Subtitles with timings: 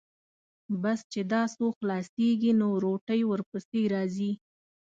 [0.81, 4.31] بس چې دا څو خلاصېږي، نو روټۍ ورپسې راځي.